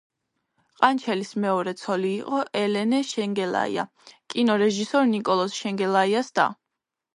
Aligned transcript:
ყანჩელის 0.77 1.33
მეორე 1.43 1.73
ცოლი 1.81 2.13
იყო 2.21 2.39
ელენე 2.63 3.03
შენგელაია, 3.11 3.87
კინორეჟისორ 4.35 5.09
ნიკოლოზ 5.15 5.57
შენგელაიას 5.63 6.37
და. 6.43 6.51